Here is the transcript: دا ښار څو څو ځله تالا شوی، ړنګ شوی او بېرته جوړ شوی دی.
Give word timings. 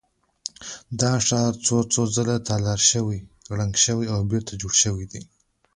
دا 0.99 1.11
ښار 1.25 1.51
څو 1.65 1.77
څو 1.93 2.01
ځله 2.15 2.35
تالا 2.47 2.75
شوی، 2.91 3.19
ړنګ 3.57 3.73
شوی 3.85 4.05
او 4.13 4.19
بېرته 4.31 4.53
جوړ 4.61 4.73
شوی 4.83 5.05
دی. 5.11 5.21